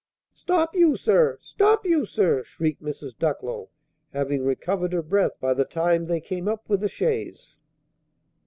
[0.33, 1.37] "Stop, you, sir!
[1.43, 3.15] Stop, you, sir!" shrieked Mrs.
[3.19, 3.69] Ducklow,
[4.13, 7.59] having recovered her breath by the time they came up with the chaise.